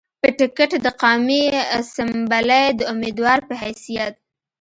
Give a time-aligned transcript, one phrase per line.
[0.21, 1.41] پۀ ټکټ د قامي
[1.79, 4.13] اسمبلۍ د اميدوار پۀ حېثيت